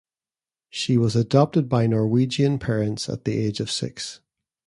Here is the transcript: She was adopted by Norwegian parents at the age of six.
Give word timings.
She 0.71 0.97
was 0.97 1.15
adopted 1.15 1.69
by 1.69 1.85
Norwegian 1.85 2.57
parents 2.57 3.07
at 3.07 3.23
the 3.23 3.37
age 3.37 3.59
of 3.59 3.69
six. 3.69 4.19